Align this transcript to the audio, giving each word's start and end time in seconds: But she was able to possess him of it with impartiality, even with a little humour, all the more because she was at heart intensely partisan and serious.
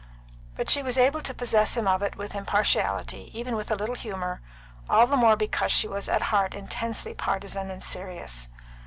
But 0.55 0.67
she 0.67 0.81
was 0.81 0.97
able 0.97 1.21
to 1.21 1.31
possess 1.31 1.77
him 1.77 1.87
of 1.87 2.01
it 2.01 2.15
with 2.15 2.33
impartiality, 2.33 3.29
even 3.39 3.55
with 3.55 3.69
a 3.69 3.75
little 3.75 3.93
humour, 3.93 4.41
all 4.89 5.05
the 5.05 5.15
more 5.15 5.35
because 5.35 5.71
she 5.71 5.87
was 5.87 6.09
at 6.09 6.23
heart 6.33 6.55
intensely 6.55 7.13
partisan 7.13 7.69
and 7.69 7.83
serious. 7.83 8.49